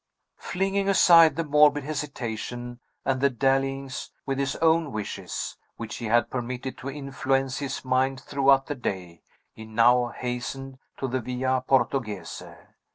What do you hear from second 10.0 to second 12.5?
hastened to the Via Portoghese.